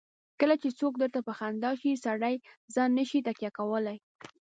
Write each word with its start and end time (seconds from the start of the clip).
کله 0.39 0.55
چې 0.61 0.69
څوک 0.79 0.93
درته 1.01 1.19
په 1.27 1.31
خندا 1.39 1.71
شي 1.81 1.91
سړی 2.05 2.35
ځان 2.73 2.89
نه 2.97 3.03
شي 3.09 3.19
تکیه 3.27 3.51
کولای. 3.57 3.97